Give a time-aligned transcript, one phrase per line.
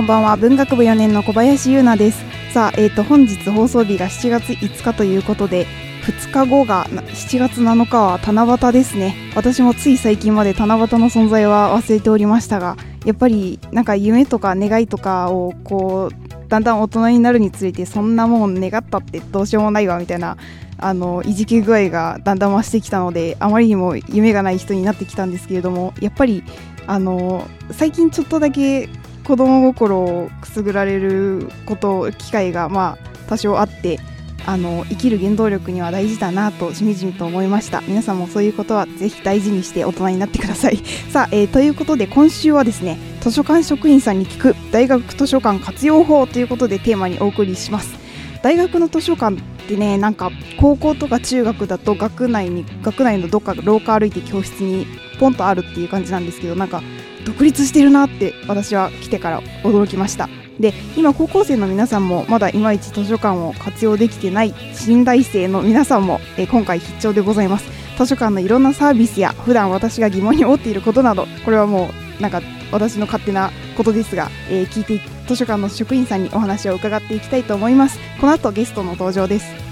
[0.00, 0.34] こんばんは。
[0.38, 2.24] 文学部4年の小林優奈です。
[2.54, 5.66] さあ、えー、と本日放送日が7月5日ということで
[6.04, 9.14] 2日後が7月7日は七夕ですね。
[9.36, 20.38] 私もつい最近まで七夕の存在は忘れておりましたがやっぱりなんか夢とか願いとかをこうだんだん大人になるにつれてそんなもん願ったってどうしようもないわみたいな
[20.78, 26.42] あのいじけ具合がだんだん増してきたのであまりにも夢がない人になってきたんですけれどもやっぱり
[26.86, 28.88] あの最近ちょっとだけ
[29.24, 34.00] 子供心をくすぐられること機会がまあ多少あって
[34.46, 37.82] あの生きる原動力には大事だなとしみじみと思いました。
[37.82, 40.78] 皆さんもそういうことはぜひ大事にして大人になってください。
[41.12, 47.98] さあ、えーということで今週はですね図書館職員さんに聞く大学図書館活用法ということでテーマにお送りします。
[48.42, 54.86] 大学の図書館ってねなんか高校とか中学だと学内に学内のどっか廊下歩いて教室に
[55.18, 56.82] ポンとあるっていう感じなんですけどなんか
[57.24, 60.28] 独立してるなって私は来てから驚きました。
[60.58, 67.66] で今高校生の皆さんもまだいまいち図書館を活用できてない新大生の皆さんも、えー今回必聴でございます。
[67.96, 72.40] 図書館のいろんなサービスや普段私が疑問に思っていることなどこれはもうなんか
[72.72, 77.98] 私の勝手なことですが、えー聞いて図書館の職員さんにお話を伺っていきたいと思います。
[78.20, 79.69] この後ゲストの登場です。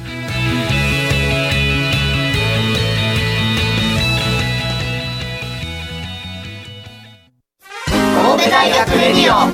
[9.28, 9.52] オ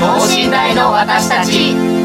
[0.00, 1.97] 等身大の私たち。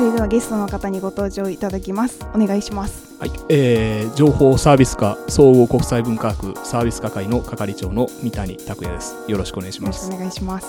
[0.00, 9.14] それではゲストの方にご登場いただきますお願いしますはい、えー、情報サービス課総合国際文化学サービス課会の係長の三谷拓也です。
[9.28, 10.10] よろしくお願いします。
[10.10, 10.68] よろしくお願いします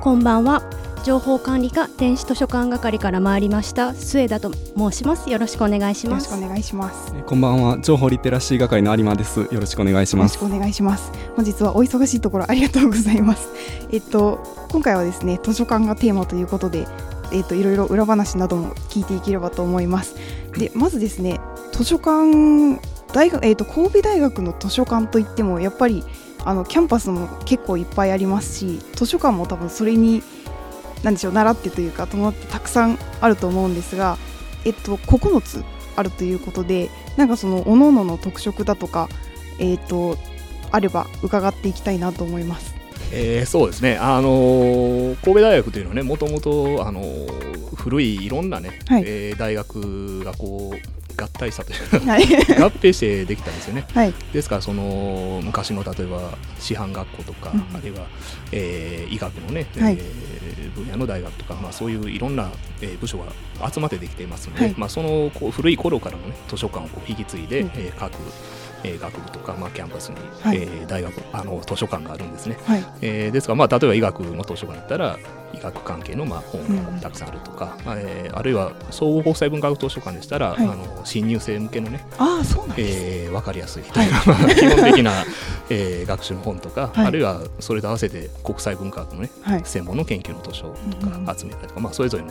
[0.00, 0.62] こんばんは。
[1.02, 5.28] 情報管理課電子図書館係から参りました末田と申します。
[5.28, 6.48] よろしくお願いしますよろしくお。
[6.48, 11.10] 願いしますえーこんばんは情報リテラシー係の有馬ですよろしくお願いしますよろしくお願いします。
[11.34, 13.48] 本日はお忙しいところありがとうございます。
[13.90, 16.86] えっと今回はですね図書館がテーマということで、
[17.32, 20.16] えっといろいろ裏話なども聞いていければと思います。
[20.52, 21.40] でまずですね
[21.72, 22.80] 図書館
[23.12, 26.04] 大学えっと神戸大学の図書館といってもやっぱり
[26.44, 30.22] あのキャンパスも結構いっぱいありますし図書館も多分それに
[31.02, 34.16] なんでしょう習ってというか伴ってたくさんあると思うんですが、
[34.64, 35.64] えっと9つ
[35.96, 39.08] あるということでなんかその各々の特色だとか
[39.58, 40.16] えっと
[40.70, 42.75] あれば伺っていきたいなと思います。
[43.12, 49.04] えーそうですね、あのー神戸大学というのはね、もともと、あのー古いいろんなね、はい。
[49.06, 52.24] えー大学がこう合体したというかはい、
[52.60, 53.86] 合併してできたんですよね。
[53.94, 57.60] はい、ですからその昔の例えば師範学校とか、うん。
[57.76, 58.06] あるいは、
[58.52, 59.94] えー医学のね、はい。
[59.94, 60.36] えー
[60.76, 62.50] 分野の大学とか、まあ、そういういろんな、
[62.82, 63.24] えー部署が
[63.72, 64.74] 集まってできていますので、はい。
[64.76, 67.70] まあ、そのこう古い頃からの、ね、図書館をこう引き継いで、うん。
[67.76, 68.12] えー各、
[68.86, 70.58] えー学部とか、まあ、キャンパスに、はい。
[70.58, 72.58] えー大学あの図書館があるんですね。
[72.66, 75.18] はい、えーですから、まあ、例えば医学の図書館だったら
[75.52, 80.66] 医学関係のまあ本うんがたくさんあるとか、えーあるいは総合国際文化学図書館でしたら、はい。
[80.66, 82.76] あの新入生向けのね、ああそうなん。
[82.78, 84.08] えー、分かりやすいとい。
[84.08, 85.12] うか、まあ基本的な、
[85.70, 87.06] えー学習の本とか、はい。
[87.06, 92.30] あるいはそれと合わせて国際文化学のねはい、専門の研究の図書とうんうんか集めたりとか、まあ、それぞれの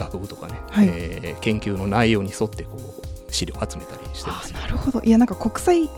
[0.00, 0.88] 学部とかね、はい。
[0.90, 4.52] えー研究の内容に沿ってこう資料を集めたりしてまあす。
[4.52, 5.00] なるほど。
[5.02, 5.88] いやなんか国際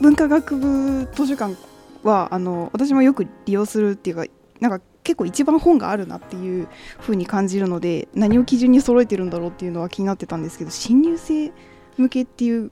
[0.00, 1.56] 文化学部図書館
[2.02, 4.24] はあの私もよく利用するっていうか
[4.60, 6.68] なんか結構一番本があるなっていう
[7.00, 11.52] 風に感じるので何を基準に揃えてるんだろうっていうのは気になってたんですけど新入生
[11.96, 12.70] 向けっていう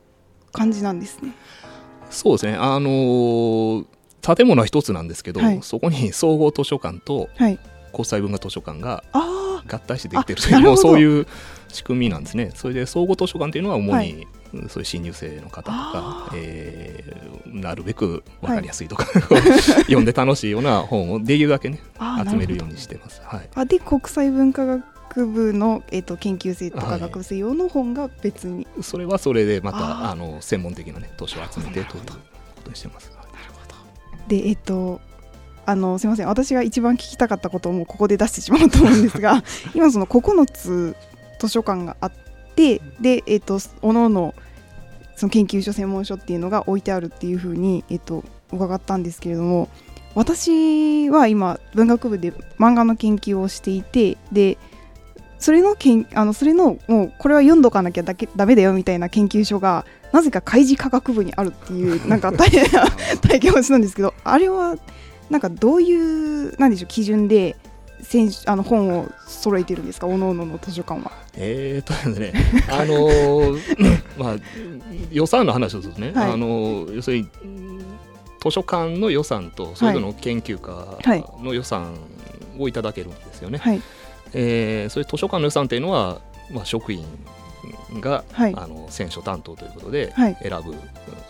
[0.53, 1.32] 感じなんですね。
[2.11, 2.55] そうですね。
[2.55, 3.87] あのー
[4.37, 5.61] 建物は一つなんですけど、はい。
[5.62, 7.59] そこに総合図書館とはい、
[7.92, 11.26] 国際文化図書館があ合体してできてるというもうそういう
[11.69, 12.50] 仕組みなんですね。
[12.54, 14.26] それで総合図書館っていうのは主に、
[14.69, 19.04] そういう新入生の方とあか、えーなるべく分かりやすいとか、
[19.87, 21.81] 読んで楽しいような本をできるだけね
[22.28, 23.20] 集めるようなほにしてます。
[23.25, 26.86] はい、どあで国際文化学部の、えー、と研究生とはい。
[26.86, 31.98] か学部生用の本が別に、それはそれでまたあの専門的な、ね、図書を集めてというこ
[32.64, 33.10] とにしてます。
[33.16, 33.20] はい
[34.28, 35.00] でえっ、と
[35.70, 36.26] あのすみません。
[36.26, 40.96] 私が一番聞きたかったことをもうここで出してしまうと思うんですが 今その9つ
[41.38, 42.12] 図書館があっ
[42.56, 44.34] てでえっ、とおのおの
[45.14, 49.69] その研究所専門書っていうのが置いてあるっていうふうに、えっと伺ったんですけれども
[50.17, 54.58] 私は今文学部で漫画の研究をしていてで
[55.38, 62.87] それのけんあのそれのもうこれは読んどかなきゃだけダメだよみたいな研究所がなぜか開示科学部にあるっていうなんか 大変な
[63.22, 64.76] 体験をしたんですけどあれは
[65.31, 67.56] なんかどういうなんでしょう基準で
[68.03, 70.06] 選あの本を揃えてるんですか？
[70.06, 71.12] おのおのの図書館は。
[71.37, 72.32] えーとですね、
[72.69, 74.37] あのー まあ、
[75.12, 77.79] 予算の話をするとね、はいあのー要するにうん
[78.43, 81.94] 図書館の予算とそれぞれの研究はい家の予算
[82.59, 83.59] をいただけるんですよね。
[83.59, 83.81] はい
[84.32, 87.05] えーそれ図書館の予算っていうのは、まあ、職員
[88.00, 88.55] が、はい。
[88.56, 90.37] あの選書担当ということではい。
[90.43, 90.75] 選ぶ、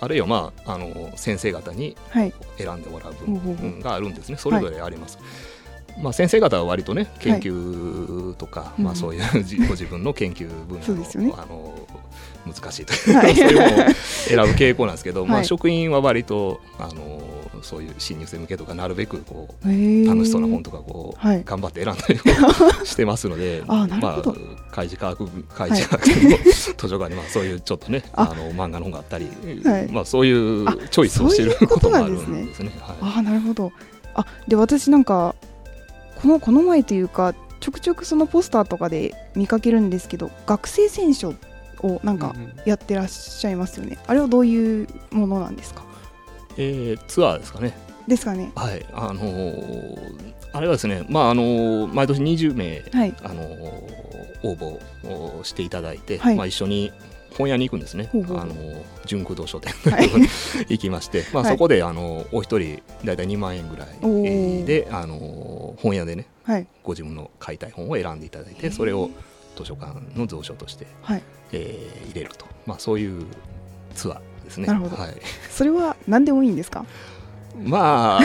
[0.00, 2.32] あるいは、まあ、あの先生方にはい。
[2.58, 3.54] 選んでもらうほうほうほう。
[3.56, 5.19] 分があるんですね、それぞれあります。
[6.00, 11.28] まあ、先生方は割とね研究とか、うんまあ、そういう じご自分の研究分野そうですよね。
[11.28, 11.75] のあの
[12.46, 13.34] 難しいという、はい。
[13.34, 15.46] そういうものを選ぶ傾向なんですけど、まあ、はい。
[15.46, 17.20] 職員は割とあの
[17.62, 19.66] そういう新入生向けとかなるべくこう
[20.06, 21.42] 楽しそうな本とかこう、はい。
[21.44, 22.14] 頑張って選んだり
[22.80, 24.22] をしてますので あまあ、
[24.70, 26.38] 開示科学部開示科学の
[26.76, 28.30] 図書館にまあそういうちょっとね あ。
[28.30, 29.28] あの漫画の本があったり、
[29.64, 29.88] はい。
[29.92, 32.70] まあ、そういうあチョイスをしてるこことともあるなんですね。
[33.00, 33.72] ああなるほど。
[34.14, 35.34] あで私なんか
[36.20, 41.34] このこの前というかちょくちょくそのポスターとかで見かけるんですけど学生選書
[41.82, 42.52] をなんかうんうん。
[42.66, 45.82] やってらっしゃいますよね、あれはどういうものなんですか？
[46.56, 47.73] えーツアーですかね。
[48.08, 48.50] ですかね。
[48.56, 53.14] はい、あのーあれはですね、まああのー毎年20名、はい。
[53.23, 54.00] あのー
[54.43, 54.79] 応募
[55.38, 56.37] をしていただいて、はい。
[56.37, 56.91] まあ、一緒に
[57.37, 60.11] 本屋に行くんですね、ほうほうあのー純駆動書店はい。
[60.69, 61.52] 行きまして、まあ、はい。
[61.52, 66.67] そこで、あのーお一人大体2万円ぐらいで、あのー本屋でねはい。
[66.82, 69.11] ご自分の買いたい本を選んでいただいてそれを
[69.56, 71.23] 図書館の蔵書として、はい。
[71.52, 73.25] えー入れると、まあ、そういう
[73.94, 74.20] ツアー
[74.50, 74.67] ですね。
[74.67, 74.97] なるほど。
[74.97, 75.14] はい。
[75.50, 76.85] それは何でもいいんですか？
[77.62, 78.20] まあ。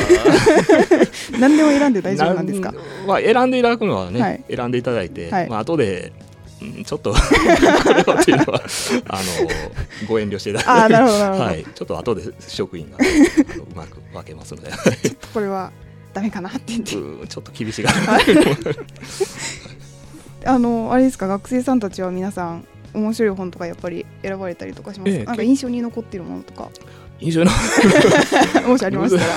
[1.40, 2.74] 何でも選んで大丈夫なんですか？
[3.08, 4.44] まあ、選んでいただくのはね、はい。
[4.54, 5.50] 選んでいただいて、はい。
[5.50, 6.12] まあ後で、
[6.62, 7.18] うんちょっとこ
[7.94, 8.62] れはっていうのは
[9.10, 9.24] あの
[10.08, 10.94] ご遠慮していただいて。
[10.96, 12.98] はい、ちょっと後で職員が
[13.72, 14.72] うまく分けますので。
[15.34, 15.72] これは
[16.14, 16.96] ダメかなって言って。
[16.96, 18.18] うんちょっと厳しいかな
[20.46, 21.28] あのあれですか？
[21.28, 25.12] 学生さんたちは皆さん面白い本とかやっぱり選ばれたりとかします？
[25.12, 26.70] か、ええなんか印象に残ってるものとか？
[27.20, 27.52] 印象の
[28.68, 29.34] もしありましたら。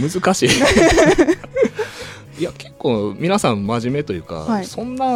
[0.10, 0.48] 難しい。
[2.38, 4.64] いや結構皆さん真面目というか、はい。
[4.66, 5.06] そんな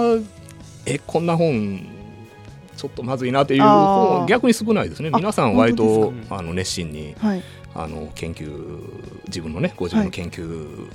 [0.87, 1.87] えこんな本
[2.77, 5.11] ちょっとまずいなっていう本逆に少ないですね。
[5.13, 7.43] あ皆さん割本と当あの熱心にはい。
[7.75, 8.81] あの研究
[9.27, 10.89] 自分のねご自分の研究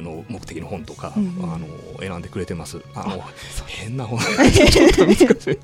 [0.00, 1.52] の目的の本とか、うんうん。
[1.52, 1.66] あの
[2.00, 2.80] 選んでくれてます。
[2.94, 3.22] あの
[3.66, 4.18] 変な本。
[4.50, 5.58] ちょっと難しい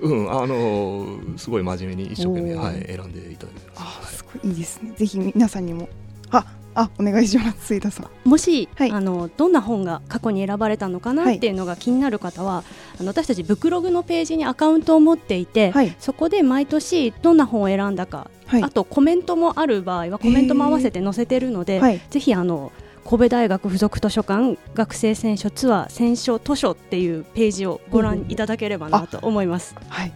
[0.00, 4.02] うんあのすごい真面目に一生懸命、はい、選んでいただいてます。
[4.04, 4.92] あすごいいいですね。
[4.96, 5.88] ぜひ皆さんにも。
[6.30, 8.28] ああお願いします末田さん。
[8.28, 8.90] もし、はい。
[8.90, 12.64] あのどんな本が過去に選ばれたのかなっていうのが気になる方は、
[12.98, 15.94] あの私たちブクログのページにアカウントを持っていて、はい。
[15.98, 18.62] そこで毎年どんな本を選んだか、はい。
[18.62, 22.00] あとコメントもある場合はコメントも合わせて載せてるので、はい。
[22.10, 22.72] ぜひあの
[23.12, 29.74] 神戸大学附属図書館学生選書ツアー選書図書っていうページをご覧いただければなと思います。
[29.90, 30.12] はい。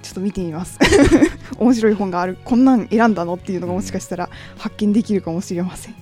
[0.00, 0.78] ちょっと見てみます。
[1.60, 2.38] 面白い本がある。
[2.46, 5.94] こんなん選んだのっていうのがもしかしたら発見できるかもしれません。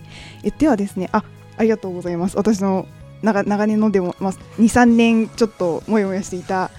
[0.44, 1.24] えではですねあ
[1.56, 2.36] ありがとうございます。
[2.36, 2.86] 私の
[3.22, 6.70] 長長年のでも、まあ、23年ちょっともやもやしていた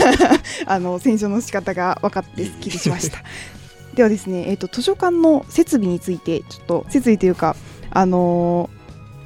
[0.64, 3.18] あの選書の仕方が分かってすっきりしました。
[3.96, 7.54] ではですね、えー、と図書館の設備についてちょっと設備というか
[7.90, 8.73] あのー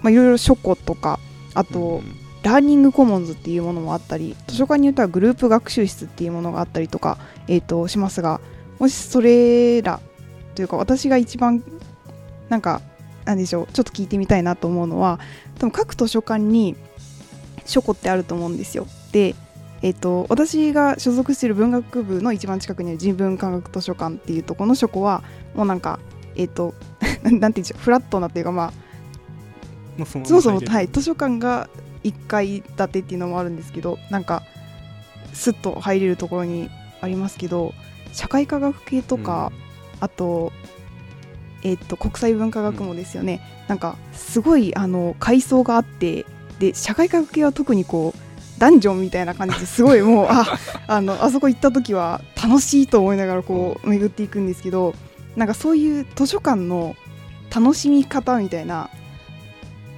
[0.02, 1.18] まあいろいろ書庫とか
[1.54, 2.02] あと、
[2.42, 8.40] ラーニングコモンズっていうものもあったり図書館によってはグループ学習室っていうものがあったりとか、えー、としますが
[8.78, 10.00] もしそれら
[10.54, 11.62] というか私が一番
[12.48, 12.80] なんか
[13.24, 15.18] なんでしょうちょっと聞いてみたいなと思うのは
[15.56, 16.76] 多分各図書館に
[17.66, 18.86] 書庫ってあると思うんですよ。
[19.12, 19.34] で
[19.82, 25.22] えっと私が所属している文学部の一番近くにある人文科学図書館っていうところの書庫は
[25.54, 26.00] もうなんか
[26.34, 26.74] えっと
[27.22, 28.72] なんて言うんでしょうフラットなっていうかまあ
[29.98, 30.72] まあ、そのそもそも、入れる。
[30.72, 31.68] はい、図書館が
[32.04, 34.42] 1階建てっていうのもあるんですけどなんか
[35.34, 37.74] スッと入れるところにありますけど
[38.12, 39.52] 社会科学系とか、
[40.00, 40.52] あと,、
[41.62, 46.24] えっと国際文化学もですよね、なんかすごいあの階層があって
[46.58, 48.18] で社会科学系は特にこう
[48.58, 54.94] ダンジョンみたいな感じですごいもうあ あのあそこ行った時は楽しいと思いながらこう巡っていくんですけど
[55.36, 56.96] なんかそういう図書館の
[57.54, 58.90] 楽しみ方みたいな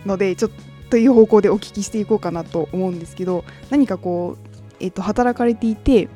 [0.07, 0.51] のでちょっ
[0.91, 6.09] という方向でお聞きしていこうかなと思うんですけど何かこう、えっと働かれていて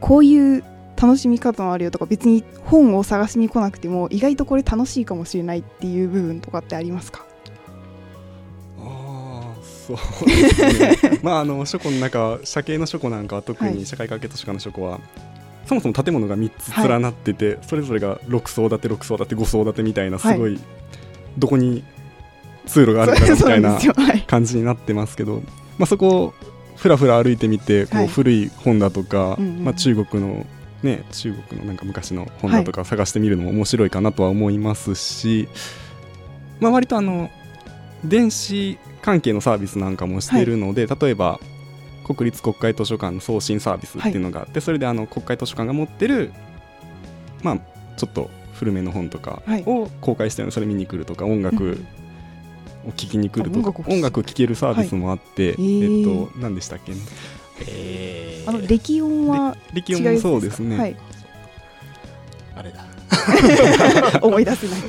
[0.00, 0.64] こういう
[0.96, 7.24] 楽しみ方もあるよとか別に本を探しに来なくても意外とこれ楽しいかもしれないっていう部分とかってありますか？
[8.78, 11.20] ああそうですね。
[11.24, 13.74] まああの書庫の中は社系の書庫なんかは特はい。
[13.74, 15.00] に社会科系図書館の書庫は、
[15.66, 20.58] そもそも建物が3つ連なってて、それぞれが6層建て6層建て5層建てみたいなすごい、
[21.38, 21.84] どこに
[22.66, 23.78] 通路があるかなみたいな
[24.26, 25.42] 感じになってますけど、
[25.78, 26.34] まあ、そこを
[26.76, 28.04] ふらふら歩いてみてこはい。
[28.06, 30.46] う古い本だとか、まあ、中国の
[30.82, 35.48] ね中国のなんか昔の本だとか探してみるのも面白いかなとは思いますし、
[36.60, 37.30] まあ、割とあの
[38.04, 41.38] 電子関係のサービスなんかもしているので、例えば
[42.04, 46.32] 国立国会図書館の送信サービスっていうのがあって、それであの国会図書館が持ってる
[47.42, 47.58] まあ
[47.96, 49.62] ちょっと古めの本とかはい。
[49.66, 52.01] を公開してるのそれ見に来るとか音楽を
[52.90, 55.52] 聴きに来ると音楽を聴き音楽を聴けるサービスもあって、はい。
[55.52, 56.00] へー。
[56.00, 56.92] えっと何でしたっけ？
[56.92, 56.98] ね
[57.68, 60.96] えー、あの歴音は力音もそうですね、はい、
[62.56, 62.86] あれだ。
[64.22, 64.80] 思い出せない。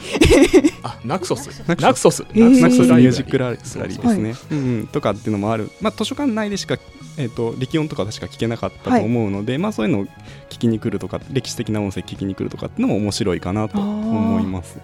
[0.81, 1.61] あナクソス。
[1.67, 1.83] ナクソス。
[1.83, 2.25] ナクソス。
[2.33, 2.61] えー。
[2.61, 2.89] ナクソス。
[2.89, 6.77] ラミュージックラリスラリーですね、はうんうん、とかっていうのもある、まあ、図書館内でしか、
[7.17, 10.05] えっと力音とか確か聞けなかったと思うので、まあ、そういうのを
[10.49, 14.79] 聞きに来るとか歴史的な音声聞きに来るとかっていうのも面白いかなと思います。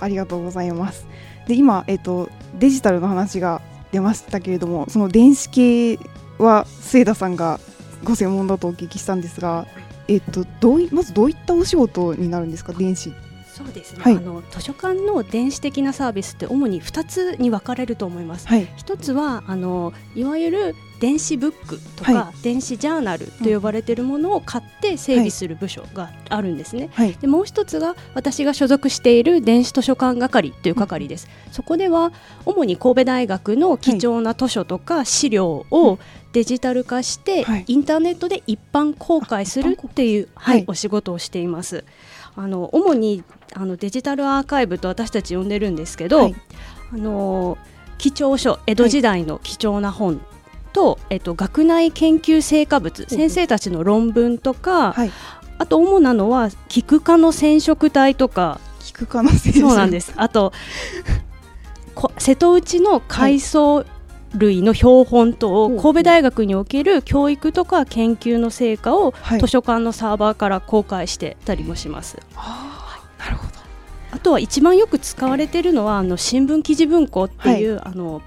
[0.00, 1.06] ありがとうございます。
[1.46, 3.60] で今、えっとデジタルの話が
[3.92, 5.98] 出ましたけれどもその電子系
[6.38, 7.60] は末田さんが
[8.04, 9.66] ご専門だとお聞きしたんですが、
[10.08, 13.25] えっとどうまずどういったお仕事になるんですか電子って。
[13.56, 14.16] そうですね、はい。
[14.16, 18.46] あの図書館の電子的なサービスって主に2つに分かれると思います。
[18.46, 18.68] はい。
[18.76, 26.90] 一つはあのいわゆる電子ブックとか、は電子ジャーナルと呼ばれているものを買って整備する部署があるんですね。
[26.92, 27.14] はい。
[27.14, 31.26] でもう一つが私が所属している電子図書館係という係です。
[31.50, 32.12] そこでは
[32.44, 35.98] 主に神戸大学の貴重な図書とか資料を
[36.34, 37.64] デジタル化して、はい。
[37.66, 40.64] インターネットで一般公開するっていう、はい。
[40.66, 41.84] お仕事をしています。
[42.36, 43.24] あの主に
[43.54, 46.34] あのデジタルアーカイブと私たち呼んでるんですけど、はい。
[46.92, 47.58] あの
[47.98, 50.20] 貴重書江戸時代の貴重な本
[50.72, 55.10] と、えっと、学内研究成果物先生たちの論文とか、はい。
[55.58, 58.60] あと主なのは菊科の染色体とか。
[58.80, 60.12] 聞く可能性そうなんです。
[60.16, 60.52] あと
[61.94, 63.84] こ瀬戸内の海藻
[64.34, 69.40] 類の標本等をほう神戸大学における教育とか研究の成果をはい。
[69.40, 72.18] 図書館のサーバーから公開してたりもします。
[72.34, 73.52] あーなるほど。
[74.12, 78.22] あとは一番よく使われているのはあの新聞記事文庫っていう、あの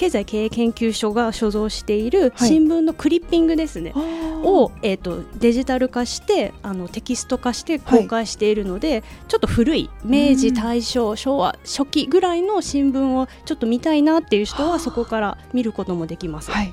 [0.00, 2.48] 経済経営研究所が所蔵しているはい。
[2.48, 10.54] 新聞のクリッピングですね、をを、えー、とデジタル化してあのテキスト化して公開しているので、ちょっと古い明治うん。
[10.54, 16.50] 大正昭和初期ぐらいの新聞をちょっと見たいなっていう人はそこから見ることもできます。
[16.50, 16.72] はい。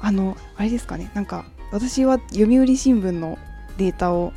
[0.00, 1.12] あのあれですかね。
[1.14, 3.38] なんか私は読売新聞の
[3.76, 4.32] データを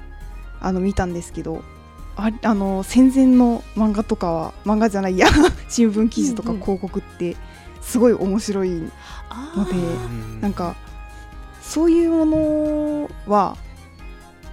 [0.60, 1.64] あの見たんですけど
[2.16, 5.28] ああの戦前の漫画とかは漫画じゃないや
[5.70, 6.62] 新聞記事とかうんうん。
[6.62, 7.36] 広告って
[7.82, 8.92] すごい面白い
[9.30, 10.42] あのでー。
[10.42, 10.76] なんか
[11.62, 13.58] そういうものは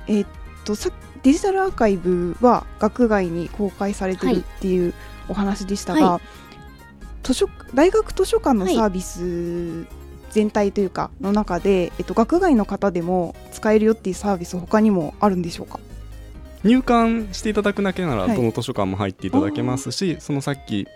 [0.06, 0.28] えーっ
[0.64, 0.90] とさ
[1.22, 4.94] デジタルアーカイブは学外に公開されてるっていう
[5.28, 6.20] お話でしたが、は
[7.22, 9.86] 図書大学図書館のサービス
[10.30, 15.80] 全体というかの中で、えっと、学外の方でも使えるよっていうサービス他にもあるんでしょうか？
[16.64, 18.36] 入館していただくだけならはい。
[18.36, 20.86] どの図書館も入っていただけますし、そのさっき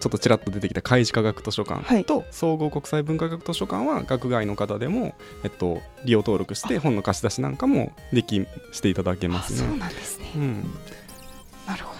[0.00, 1.82] ちょっとちらっと出てきた開示科学図書はい。
[1.84, 9.78] 館と総合国際文化学図書館は学外の方でも、えっと、利用登録して本の貸し出しなんかもできしていただけますそうね。
[9.78, 10.30] なんですね。
[10.36, 10.70] うん。
[11.66, 11.94] なるほ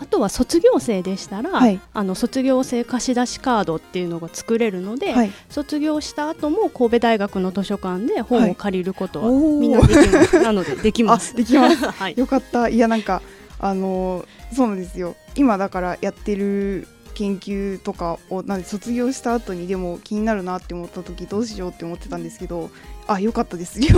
[0.00, 1.78] あとは卒業生でしたら、はい。
[1.92, 5.32] あの卒業生貸し出しカードっていうのが作れるので、どはい。
[5.50, 10.40] 卒業した後も神戸大学の図書館で本を借りることはみんなできます。
[10.40, 11.32] なのでできます。
[11.34, 11.84] あできます。
[11.92, 12.14] はい。
[12.16, 12.70] よかった。
[12.70, 13.20] いやなんか
[13.58, 22.70] あのーそうなんですよ今だからやってる研究とかをなんで卒業した後にでも気になるなって思った時どうしようって思ってたんですけど
[23.06, 23.78] あ良かったです。
[23.80, 23.96] 利用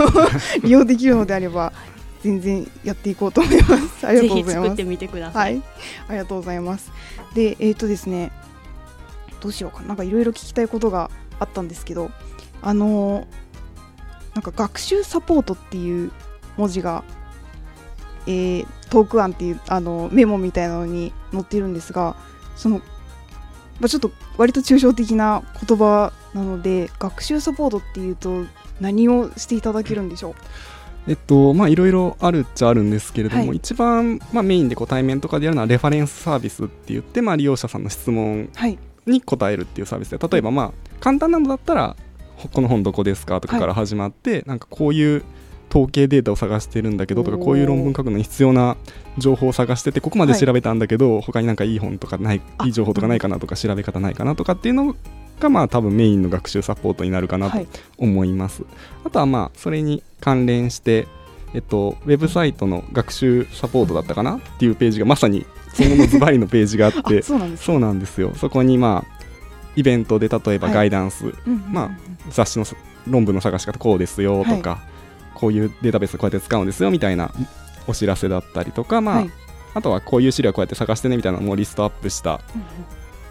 [0.63, 1.73] 利用できるのであれば
[2.21, 4.05] 全然やっていこうと思います。
[4.07, 4.61] ありがぜとうございます。
[4.61, 5.39] ひ作ってみてくださ。
[5.39, 5.57] はい。
[5.57, 5.63] い
[6.07, 6.91] ありがとうございます。
[7.35, 8.31] でえっ、とですね
[9.41, 9.89] どうしようかな。
[9.89, 12.11] なんかいろいろ聞きたいことがあったんですけど
[12.61, 13.43] あのー
[14.33, 16.11] なんか学習サポートっていう
[16.57, 17.03] 文字が、
[18.27, 22.15] えートーク案っていうあのメモみたいなのに載っているんですが
[22.55, 22.77] その、
[23.79, 28.43] まあ、ちょっと割と抽象的な言葉なので学習サポートっていうと
[28.79, 30.35] 何をしていただけるんでしょう？
[31.07, 33.57] えっとまあいろいろあるっちゃあるんですけれども、はい。
[33.57, 38.77] 一番、まあ、メインでこう対面とかでやるのはレファレンスサービスって言って、まあ、利用者さんの質問はい。
[39.07, 41.95] に答えるっていうサービスで例えばまあ簡単なのだったら
[42.37, 45.23] ほこの本どこですかとかから始まって、なんかこういう
[45.73, 48.77] 統計データを探してるんだけどとかこういう論文書くのに必要な
[49.17, 54.95] 情報を探しててここまで調べたんだけど、他になんかいい本とかないあいい情報とかないかなとか調べ方ないかなとかっていうの
[55.39, 57.67] がまあ多分メインの学習サポートになるかなとはい。
[57.97, 58.63] 思います、
[59.03, 61.07] あとはまあそれに関連して
[61.55, 67.21] えっと、ウェブサイトの学習サポートだったかなっていうページがまさにそのズバリのページがあって あ
[67.57, 68.31] そうなんですよ。
[68.35, 69.23] そこにまあ
[69.75, 70.75] イベントで例えばはい。
[70.75, 71.91] ガイダンス、うんまあ
[72.29, 72.75] 雑誌のさ
[73.07, 74.79] 論文の探し方こうですよとか、
[75.33, 77.31] こういうデータベースこうやって使うんですよみたいな
[77.87, 79.31] お知らせだったりとか、まあはい
[79.75, 82.41] あとはこういう資料こうやって探してねみたいなのもリストアップした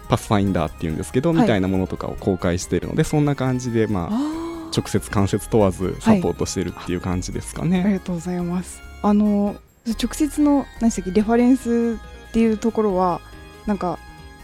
[0.09, 7.93] パスファインダーっていうんですけど、はいみたいなものとかを公開しているのでそんな感じでまあ直接間接問わずサポートしてるっていう感じですかありね。
[7.93, 8.81] がとうございます。
[9.01, 9.55] あの
[9.85, 11.97] 直接の何でしたっけレファレンス
[12.29, 13.21] っていうところは
[13.65, 13.97] なんか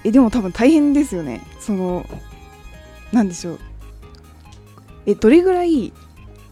[0.06, 1.42] えでも多分大変ですよね。
[1.60, 2.06] その
[3.12, 3.60] なんでしょう。
[5.06, 5.92] えどれぐらい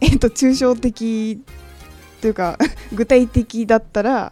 [0.02, 1.40] えっと抽象的
[2.22, 2.58] というか
[2.94, 4.32] 具体的だったら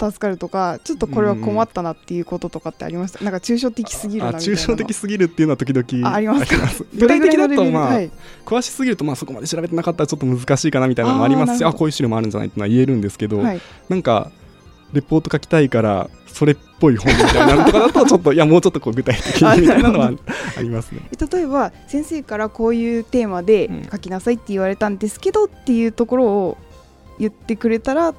[0.00, 3.22] 助かるとかちょっとこれは困ったなっていうこととかってありました？
[3.24, 4.58] なんか抽象的すぎるなあみたいなの。
[4.58, 6.56] 抽象的すぎるっていうのは時々あありますか？
[6.94, 8.10] 具体的だとまあ、はい。
[8.44, 13.60] 詳しすぎるとまあそこまで調べてなかったらちょっと難しいかなみたいなのもありますしあこういう資料もあるんじゃないってのは言えるんですけど、はい。
[13.88, 14.32] なんか
[14.92, 20.12] レポート書きたいからそれっぽい本みたいなのとかだと ちょっといやもうちょっとこう具体的あにみたいなのは
[20.56, 21.00] ありますね。
[21.12, 23.88] え例えば先生からこういうテーマでうん。
[23.90, 26.58] 書きなさいって言われたんですけどっていうところを
[27.18, 28.14] 言ってくれたら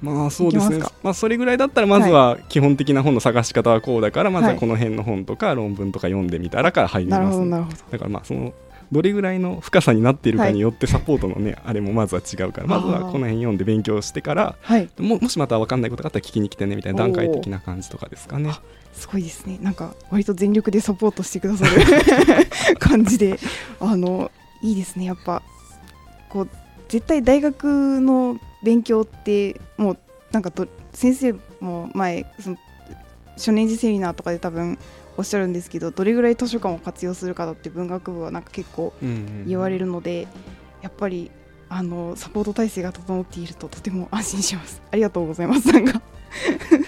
[0.00, 0.78] まあそうですね。
[0.78, 0.92] ますか？
[1.02, 4.60] まあそれぐらいだったらまずは基本的な本の探し方はこうだからまずははい。
[4.60, 7.76] この辺の本とか論文とか読んでみたらから入りますね、ほどなるほど。
[7.90, 8.52] だからまあその
[8.94, 12.68] どれぐらいの深さになっているかによってサポートのね、あれもまずは違うから。
[12.68, 14.88] まずはこの辺読んで勉強してからはい。
[14.98, 18.54] ももしまた分かんないことがあったら聞きに来てねみたいな段階的な感じとかですかね。
[18.92, 19.58] すごいですね。
[19.60, 21.72] なんか割と全力でサポートしてくださる
[22.78, 23.40] 感じで。
[23.80, 24.30] あの
[24.62, 25.06] いいですね。
[25.06, 25.42] やっぱ
[26.28, 26.48] こう
[26.88, 29.98] 絶対大学の勉強ってもう
[30.30, 32.56] なんかと先生も前その
[33.36, 34.78] 初年次セミナーとかで多分
[35.16, 40.26] おっしゃるんですけどどれぐらい図書館を活用するかだって文学部はなんか結構うんうん言われるので
[40.82, 41.30] やっぱり
[41.68, 44.82] あのサポート体制が整っているととても安心します。
[44.90, 46.02] ありがとうございますなんか。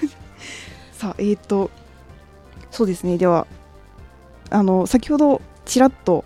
[0.92, 1.70] さあえっ、と
[2.70, 3.18] そうですね。
[3.18, 3.46] では
[4.50, 6.24] あの先ほどちらっと、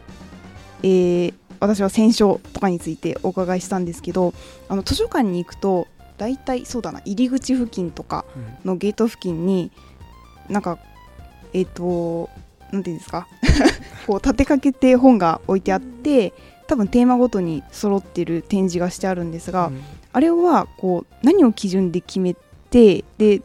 [0.83, 4.33] えー私は選書とかについてお伺いしたんですけど
[4.69, 8.25] あの図書館に行くと大体そうだな入り口付近とか
[8.65, 9.71] のゲート付近に
[10.51, 10.79] なんか
[11.53, 12.29] えっ、と
[12.73, 13.27] なんていうんですか？
[14.07, 16.33] こう立てかけて本が置いてあって
[16.67, 19.71] 多分テーマごとに揃ってる展示がしてあるんですが、
[20.13, 22.35] あれはこう何を基準で決め
[22.71, 23.43] てで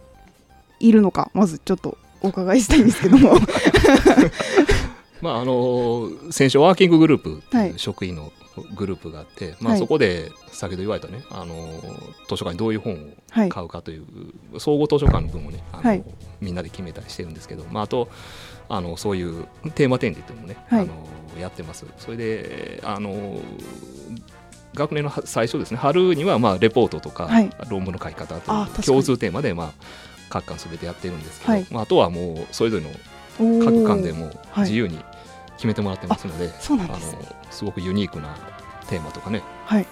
[0.80, 3.36] いるのかまずちょっとお伺いしたいんですけども。
[5.22, 7.74] まああの選手ワーキンググループはい。
[7.78, 8.32] 職員の
[8.76, 11.56] グループがあって、まあ、はいそこで先ほど言われたねあの
[12.28, 12.98] 図書館にどういう本を
[13.32, 13.50] はい。
[13.50, 14.06] 買うかという、
[14.60, 16.04] 総合図書館の分をねあの、はい。
[16.40, 18.10] みんなで決めたりしてるんですけど、まあ、あと
[18.70, 20.82] あのそういうテーマ展示っていうのもね、はい。
[20.84, 20.86] あ
[21.36, 21.86] のやってます。
[21.98, 23.40] それであの
[24.74, 27.50] 学年のは最初ですね春にはまあレポートとか、はい。
[27.70, 29.72] 論文の書き方と共通テーマでまあ
[30.30, 31.66] 各館すべてやってるんですけど、はい。
[31.72, 32.90] まあ、あとはもうそれぞれの
[33.64, 34.64] 各館でもはい。
[34.64, 34.98] 自由に
[35.56, 37.20] 決めてもらってますので、そうなあんですね。
[37.22, 38.36] のすごくユニークな
[38.90, 39.86] テーマとかねはい。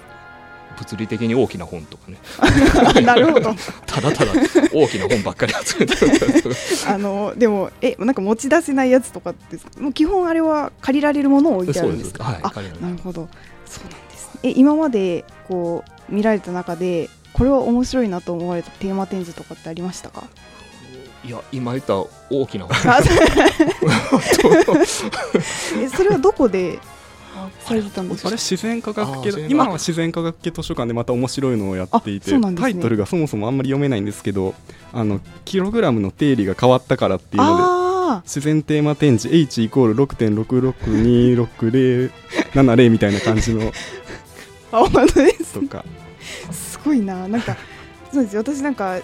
[0.77, 2.17] 物理的に大きな本とかね。
[3.05, 3.53] なるほど。
[3.85, 4.31] ただただ
[4.73, 6.11] 大きな本ばっかり集めてる。
[6.89, 12.13] あのでもえなんか持ち出せないやつとかですかもう基本あれは借りられるものを置いてあるんですす。
[12.15, 13.29] かはいあなるほど。
[13.67, 14.39] そうなんですね。
[14.43, 20.23] え今までこう見られた中でこれは面白いなと思われたテーマ展示とかってありましたか？
[21.25, 21.95] いや今言った
[22.29, 22.67] 大きな
[25.81, 26.79] えそれはどこで
[27.61, 28.27] されてたんですか？
[28.29, 32.53] あれ自然科学系今は自然科学系図書館でまた面白いのをやっていて、ね。
[32.55, 34.53] タイトルがそもそもあんまり読めないんですけど
[34.91, 43.71] あのキログラムの定理が変わったからっていうのであ自然テーマ展示 H イコール6.6626070みたいな感じの
[44.71, 45.83] あ本当ですとか。
[46.51, 47.27] すごいな。
[47.27, 47.55] なんか
[48.11, 48.41] そうですよ。
[48.41, 48.99] 私なんか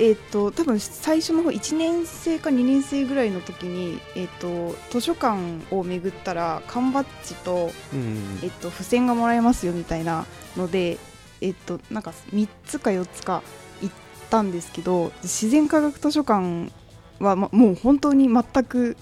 [0.00, 5.38] えっ、と多分最初の方1年生か2年生ぐらいの時にえっ、と図書館
[5.70, 10.24] を巡ったら缶バッジとうんえっと、付箋がもらえますよみたいな
[10.56, 10.98] ので、
[11.42, 13.42] えっと、なんか3つか4つか
[13.82, 13.94] 行っ
[14.30, 16.72] たんですけど自然科学図書館
[17.18, 18.96] は、ま、もう本当に全く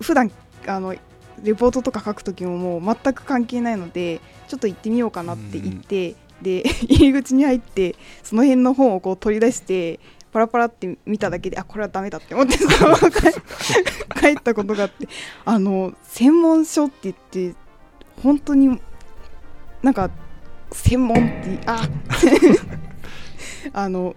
[0.00, 0.32] 普段
[0.66, 0.94] あの
[1.42, 10.00] レポートとか書く時ももう全く関係ないのでちょっと行ってみようかなって言って、で 入り口に入ってその辺の本をこう取り出して
[10.32, 15.08] パラパラって見ただけであこれはダメだって思って そのまま帰帰ったことがあって
[15.44, 17.54] あの専門書って言って
[18.22, 18.80] 本当に
[19.82, 20.10] なんか
[20.72, 21.88] 専門ってあ
[23.72, 24.14] あの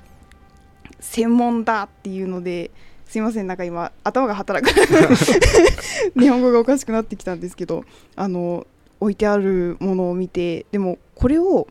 [0.99, 2.71] 専門だっていうので
[3.05, 4.71] すいませんなんか今頭が働く
[6.19, 7.83] 日本語がおかしくなってきたんですけど
[8.15, 8.67] あの
[8.99, 11.67] 置いてあるものを見てでもこれを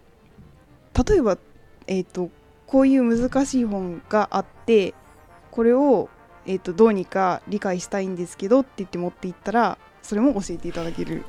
[1.06, 1.38] 例えば、
[1.86, 2.30] えー、と
[2.66, 4.94] こういう難しい本があって
[5.50, 6.08] これを、
[6.46, 11.22] えー、とどうにか理解したいんですけどって言って持っていったらそれも教えていただける。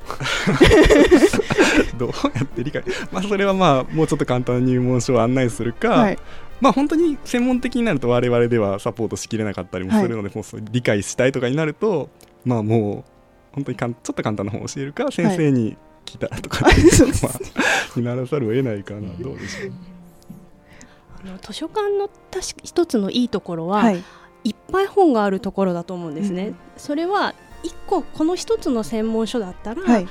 [1.98, 2.82] どうやって理解？
[3.12, 6.18] まあそれはまあもうちょっと簡単な入門書を案内するか、はい。
[6.62, 12.08] まあ本当に専門的になると我々ではサポートしきれなかったりもするので、もうそう理解したいとかになると
[12.44, 13.10] まあもう
[13.52, 15.76] 本当にかんちょっと簡単な本を教えるか先生に聞い
[16.18, 19.72] たらとか、まあにならざるを得ないかなどうでしょう。
[21.22, 24.02] あの図書館の確か一つのいいところは、はい。
[24.44, 26.48] い、っぱい本があるところだと思うんですね。
[26.48, 26.56] うん。
[26.76, 30.08] それは一個この一つの専門書だったら、はい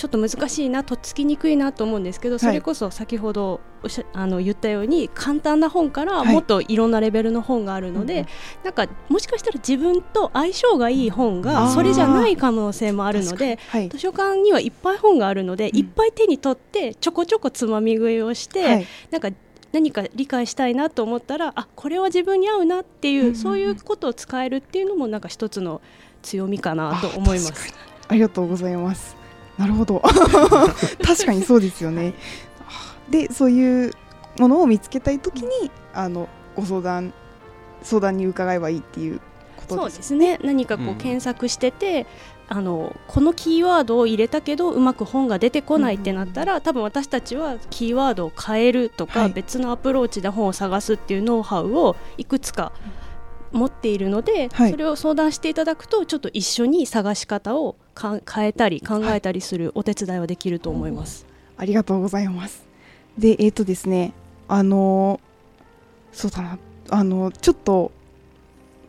[0.00, 6.32] ちょっと難しいなとっつきにくいなと思うんですけど、それこそ先ほどおっしゃあの言ったように簡単な本からはい。
[6.32, 8.26] もっといろんなレベルの本があるので、うんうん
[8.64, 11.70] なんかもしかしたら自分と相性がいい本あがー。
[11.74, 13.90] それじゃない可能性もあるのではい。
[13.90, 15.78] 図書館にはいっぱい本があるので、うん。
[15.78, 18.86] いっぱい手に取ってちょこちょこつまみ食いをして、はい。
[19.10, 19.28] なんか
[19.72, 25.82] 何か理解したいなと思ったらあこれは自分に合うなっていう、そういうことを使えるっていうのもなんか一つの
[26.22, 27.74] 強みかなと思います。
[28.08, 29.19] ありがとうございます。
[29.60, 30.00] なるほど。
[31.04, 32.14] 確かにそうですよね。
[33.10, 33.92] で、そういう
[34.38, 37.12] ものを見つけたいときに、あのご相談
[37.82, 39.20] 相談に伺えばいいっていう
[39.56, 39.96] ことそうです。
[39.98, 40.38] ですね。
[40.42, 40.94] 何かこううん。
[40.94, 42.06] 検索してて、
[42.48, 49.30] あのこのキーワードを入れたけどうまく本が出てこないってなったら、多分私たちはキーワードを変えるとか、はい。
[49.30, 52.72] 別のアプローチで本を探すっていうノウハウをいくつか
[53.52, 54.70] 持っているので、はい。
[54.70, 61.26] それを相談していただくとちょっと一緒に探し方をか変えたり考えたりするお手伝いはできると思います。
[61.56, 62.64] ありがとうございます。
[63.18, 64.12] で、えっ、とですね、
[64.48, 65.20] あの
[66.12, 66.58] そうだな、
[66.90, 67.92] あのちょっと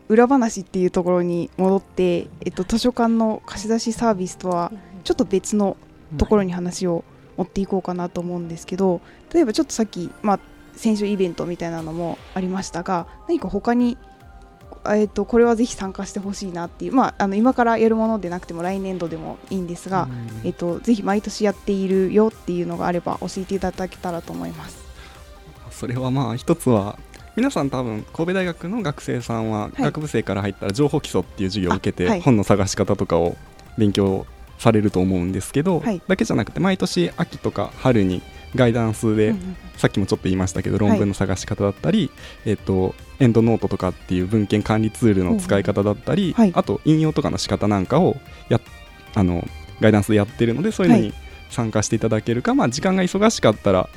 [0.08, 4.72] 裏話っていうところに戻って、えっと図書館の貸し出しサービスとは
[5.04, 5.76] ちょっと別の
[6.18, 7.04] ところに話を
[7.36, 9.00] 持っていこうかなと思うんですけど
[9.32, 10.40] 例えばちょっとさっき、まあ、
[10.74, 13.96] 先週イベントみたいなのもありましたが何か他に、
[14.86, 20.08] えー、とこれはぜひ参加してほしいなっていう、まあ、あの今からやるものでなくても来年度でもいいんですが、
[20.44, 24.82] えー、とぜひ毎年やっているよっていうのがあれば教えていただけたらと思います。
[25.70, 26.98] それはまあ一つは
[27.34, 29.82] 皆さん多分神戸大学の学生さんははい。
[29.82, 33.36] 学部生から入ったら情報基礎っていう授業を受けて本の探し方とかを
[33.78, 34.26] 勉強
[34.58, 36.02] されると思うんですけど、はい。
[36.06, 38.22] だけじゃなくて毎年秋とか春に
[38.54, 39.34] ガイダンスで、
[39.76, 42.10] さっきもちょっと言いましたけど論文の探し方だったり、
[42.44, 46.52] えっとエンドノートとかっていう文献管理ツールの使い方だったり、はい。
[46.54, 48.16] あと引用とかの仕方なんかを
[48.48, 48.60] や
[49.14, 49.46] あの
[49.80, 51.12] ガイダンスでやってるのでそういうのはに
[51.50, 53.88] 参加していただけるか、まあ、時間が忙しかったら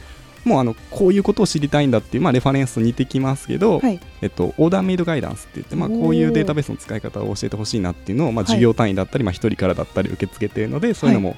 [0.43, 3.99] もうあのこういうことを知りたいんだっていう、まあ、レファレンスと似てきますけど、はい。
[4.21, 8.45] えっと、オーダーメイドガイダンスって言って、まあ、こういうデータベースの使い方を教えてほしいなっていうのを、まあ、はい。
[8.45, 11.35] 授業単位だったり、まあ、1人からだったり受け付けているのでそういうのも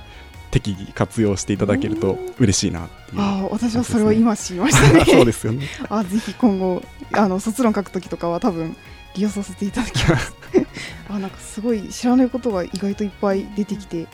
[0.59, 3.21] 適宜活用していただけると嬉しいなっていう。
[3.21, 5.05] ああ私はそれを今知りましたね。
[5.09, 5.67] そうですよね。
[5.89, 6.81] あぜひ今後
[7.13, 8.75] あの卒論書くときとかは多分
[9.15, 10.35] 利用させていただきます
[11.09, 14.07] あなんかすごい知らないことが意外といっぱい出てきて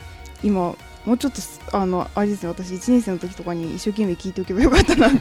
[0.43, 0.75] 今
[1.05, 5.17] もうちょっとすあのあれですね私1年生の時とかに一生懸命聞いておけばよかったなと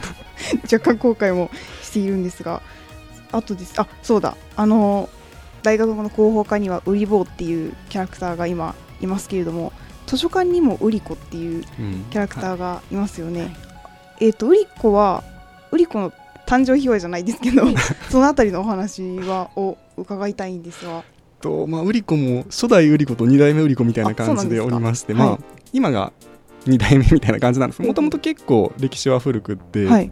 [0.71, 2.61] 若干後悔もしているんですが
[3.33, 5.09] あとですあそうだあの
[5.63, 9.73] 大学の広報課にはウリボーっていうキャラクターが今いますけれども
[10.05, 12.05] 図書館にもウリコっていううん。
[12.09, 13.55] キャラクターがいますよね。
[14.19, 15.23] えっ、とウリコは
[15.71, 16.11] ウリコの
[16.45, 17.63] 誕生秘話じゃないですけど、
[18.09, 21.03] そのあたりのお話はを伺いたいんですが、
[21.41, 25.27] とまあ、ウリコも初代ウリコと二代目ウリコみたいな感じでおりまして、はい。
[25.27, 25.39] まあ、
[25.73, 26.13] 今が
[26.65, 27.81] 2代目みたいな感じなんです。
[27.81, 30.11] もともと結構歴史は古くって、はい。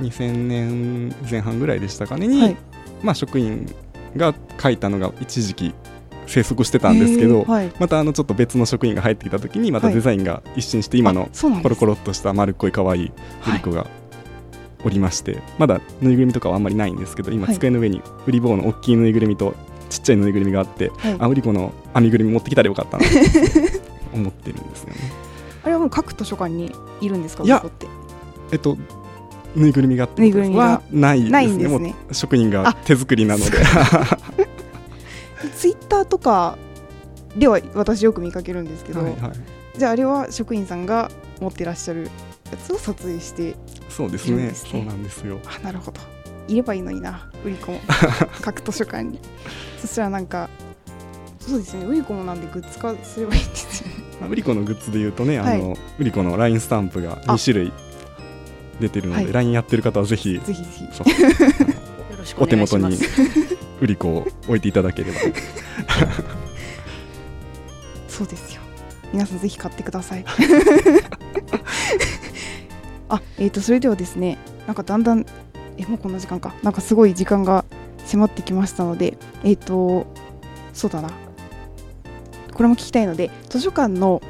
[0.00, 2.56] 2000年前半ぐらいでしたかねに、はい。
[3.02, 3.72] まあ、職員
[4.16, 5.74] が書いたのが一時期
[6.26, 7.72] 生息してたんですけど、はい。
[7.78, 9.94] またあのちょっと別の職員が入ってきた時にまたはい。
[9.94, 11.28] デザインが一新して今の
[11.62, 13.12] コロコロっとした丸っこい可愛い
[13.48, 13.86] 売り子が
[14.84, 17.54] おりまして、まだぬいぐるみとかはあんまりないんですけど今はい。
[17.54, 19.54] 机の上にウリ坊の大きいぬいぐるみと
[19.88, 21.16] ちっちゃいぬいぐるみがあって、はい。
[21.18, 23.10] あウリ子の編みぐるみ持ってきたらよかったなと
[24.14, 24.96] 思ってるんですよね。
[25.62, 27.44] あれはもう各図書館にいるんですか？
[27.44, 27.64] いや
[28.52, 28.76] えっと
[29.56, 31.30] ぬいぐるみがってはないですね。
[31.32, 31.90] ないんですね。
[31.90, 33.50] もう職員が手作りなので
[35.54, 36.58] ツイッターとか
[37.36, 42.10] では私よく見かけるんですけど、はい、はい、じゃああれは職員さんが持ってらっしゃる
[42.50, 43.54] やつを撮影して
[43.88, 44.50] そうですね。
[44.52, 45.40] そうなんですよ。
[45.46, 46.00] あなるほど。
[46.48, 47.30] いればいいのにな。
[47.44, 47.80] ウリコも。
[48.42, 49.18] 各図書館に。
[49.80, 50.50] そしたらなんか
[51.40, 51.86] そうですね。
[51.86, 53.94] ウリコもなんでグッズ化すればいいんですよね。
[54.20, 55.60] まあウリコのグッズで言うとね、はい。
[55.60, 57.72] あのウリコの LINE スタンプが2種類
[58.80, 59.32] 出てるので、はい。
[59.32, 60.88] LINE やってる方はぜひぜひぜひ。
[60.92, 61.08] そう。
[61.08, 62.98] よろしくおお手元に
[63.80, 63.84] 願いします。
[63.84, 65.18] ウリコを置いていただければ。
[68.08, 68.62] そうですよ。
[69.12, 70.24] 皆さんぜひ買ってください。
[73.08, 74.36] あえー、とそれではですね
[74.66, 75.24] なんかだんだん
[75.76, 76.54] えもうこんな時間か。
[76.62, 77.64] なんかすごい時間が
[78.04, 80.06] 迫ってきましたのでえっ、と
[80.72, 81.10] そうだな。
[82.54, 84.22] これも聞きたいので図書館の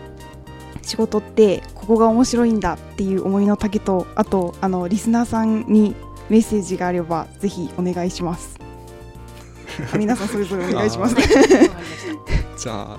[0.83, 5.95] 仕事ってここが面白いんだっていう思いの丈とあとあのリスナーさんに
[6.29, 8.59] メッセージがあればぜひお願いします。
[8.61, 8.66] あ
[9.99, 11.19] 皆さんそれぞれお願いしますあ
[12.59, 12.99] じゃあ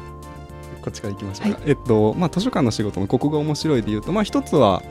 [0.81, 4.81] こっちから行きましょうか、はえっとまあ図書館の仕事のここが面白いで言うとまあ一つは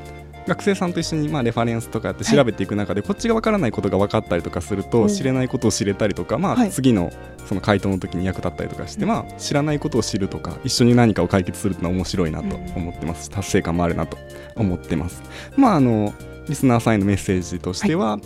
[0.46, 6.70] 学生さんと一緒にまあレファレンスとかやって調べていく中で、こっちが分からないことが分かったりとかすると、お知れないことを知れたりとか、まあ、はい。
[6.70, 7.12] 次の
[7.46, 14.16] その回答の時に役立ったりとかして、まあ、知らないことを知るとか一緒に何かを解決するってのは面白いなと思ってます、達成感もあるなと
[14.54, 15.22] 思ってます。
[15.56, 16.14] まああの
[16.48, 18.18] リスナーさんへのメッセージとしては、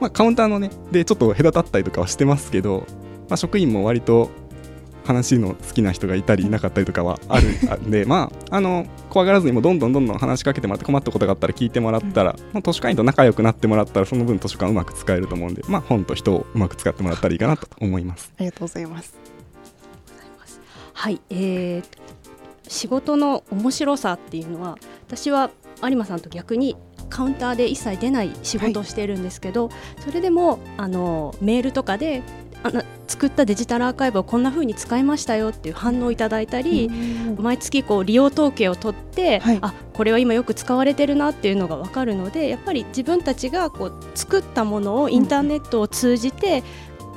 [0.00, 2.86] まあ、カウンターのねでちょっと隔たったりとかはしてますけど、
[3.28, 4.30] まあ、職員も割と
[5.04, 7.48] 話の好きな人がいたりいなかったりとかはある
[7.86, 18.32] んでまああの怖がらずにもどんどんどんどん話しかけてもらって困ったことがあったら聞いてもらったら、まあ、図書館員と仲良くなってもらったらその分図書館うまく使えると思うんで、まあ、本と人をうまく使ってもらったらいいかなと思います。
[18.36, 19.16] ありがとうございます
[20.92, 21.84] はい、えー、
[22.66, 26.76] 仕事の面白さっていうのは私は有馬さんと逆に
[27.08, 29.70] カウンターで一切出ない仕事をしているんですけど、
[30.04, 32.22] それでもあのメールとかで
[32.62, 36.90] あの作ったデジタルアーカイブをこんな風に使いましたよっていう反応をいただいたり、
[37.38, 39.58] 毎月こう利用統計を取って、はい。
[39.62, 46.62] あこれは今よく使われてるなっていうのが分かるのでやっぱり自分たちがこう作ったものをインターネットを通じて、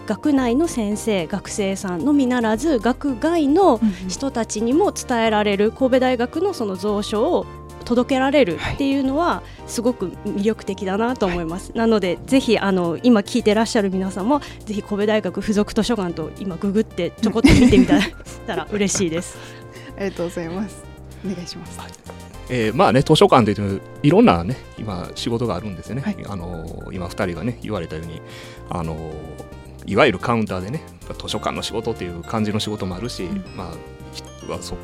[0.07, 7.45] 学内の先生学生さんのみならず学外の人たちにも伝えられる神戸大学のその蔵書を
[7.91, 11.73] 届けられるっていうのはすごく魅力的だなと思います。
[11.75, 17.99] なのでぜひあの今聞いてらっしゃる皆さんもぜひ神戸大学附属図書館と今ググってちょこっと見てみた
[18.55, 19.37] ら 嬉しいです。
[19.97, 20.83] ありがとうございます。
[21.25, 21.79] お願いします。
[22.49, 26.17] えーまあね、図書館というといろんなね今仕事があるんですよね、はい。
[26.27, 28.21] あのー今2人がね言われたように
[28.69, 29.11] あのー
[29.85, 30.83] いわゆるカウンターでね
[31.17, 33.23] 図書館の仕事っていう感じの仕事もあるし、
[33.55, 33.67] まあ
[34.13, 34.77] ひはそう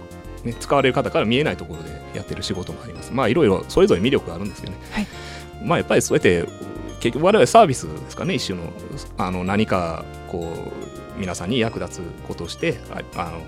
[0.48, 3.12] ね、使われる方から見えないところでやってる仕事もあります。
[3.14, 5.08] まあいろいろそれぞれ魅力があるんですけどね、はい。
[5.64, 6.48] まあやっぱりそうやって
[7.00, 8.72] 結局我々サービスですかね一種の
[9.18, 10.52] あの何かこ
[11.16, 13.42] う皆さんに役立つことをしてああの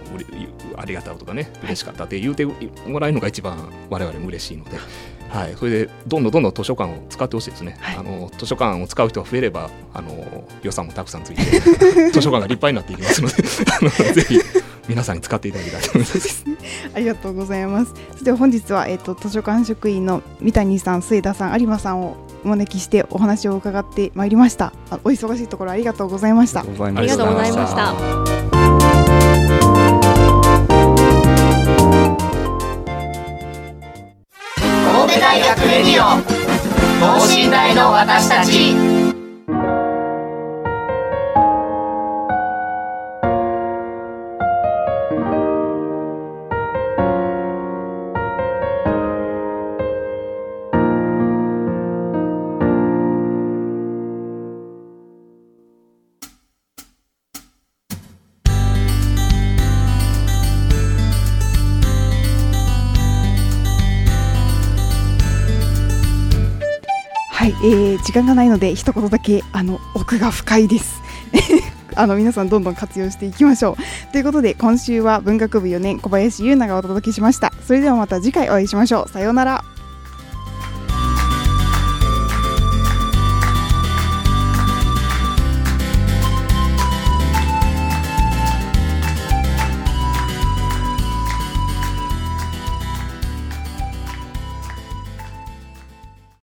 [0.77, 4.71] ありがたいとかね嬉しかったって言うてもらえるのが一番我々も嬉しいので、
[5.29, 7.97] はい、それでどんどんどんどん図書館を使ってほしいですね、はい。
[7.97, 11.41] あの図書館を使う人が増えればあの予算もたくさんついて
[12.12, 14.13] 図書館が立派になっていきますので。
[14.13, 14.39] ぜひ
[14.89, 16.45] 皆さんに使っていただきたいと思います。
[16.95, 17.93] ありがとうございます。
[18.13, 24.73] それでは本日は、えっと図書館職員の三谷さん、末田さん、有馬さんをお招きしてお話を伺ってまいりました。
[24.89, 26.62] あお忙しいところありがとうございました。
[26.62, 27.93] ありがとうございあましたりがとうございました。
[34.91, 36.06] 神戸大学レディオ
[36.99, 39.18] 等身大の私たち
[68.03, 71.01] 時間がないので一言だけあの奥が深いです。
[71.95, 74.12] あの皆さんどんどん活用していきましょう。
[74.12, 77.51] ということで今週は文学部4年小林優奈がお届けしました。
[77.65, 79.09] それではまた次回お会いしましょう。
[79.09, 79.79] さようなら。